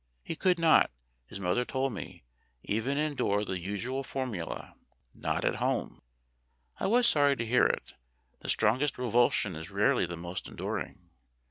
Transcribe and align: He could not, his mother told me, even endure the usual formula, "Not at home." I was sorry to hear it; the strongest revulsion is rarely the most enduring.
He 0.23 0.35
could 0.35 0.57
not, 0.57 0.89
his 1.27 1.39
mother 1.39 1.63
told 1.63 1.93
me, 1.93 2.23
even 2.63 2.97
endure 2.97 3.45
the 3.45 3.59
usual 3.59 4.01
formula, 4.03 4.73
"Not 5.13 5.45
at 5.45 5.57
home." 5.57 6.01
I 6.79 6.87
was 6.87 7.05
sorry 7.05 7.35
to 7.35 7.45
hear 7.45 7.67
it; 7.67 7.93
the 8.39 8.49
strongest 8.49 8.97
revulsion 8.97 9.55
is 9.55 9.69
rarely 9.69 10.07
the 10.07 10.17
most 10.17 10.47
enduring. 10.47 11.11